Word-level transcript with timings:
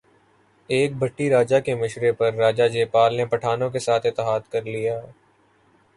ایک 0.69 0.95
بھٹی 0.99 1.29
راجہ 1.29 1.59
کے 1.65 1.75
مشورے 1.75 2.11
پر 2.11 2.33
راجہ 2.35 2.67
جے 2.67 2.85
پال 2.91 3.15
نے 3.17 3.25
پٹھانوں 3.25 3.69
کے 3.69 3.79
ساتھ 3.79 4.05
اتحاد 4.05 4.51
کر 4.51 4.63
لیا 4.65 4.99